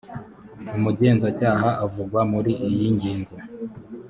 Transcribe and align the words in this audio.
umugenzacyaha 0.77 1.69
uvugwa 1.85 2.21
muri 2.31 2.51
iyi 2.69 2.87
ngingo 2.95 3.33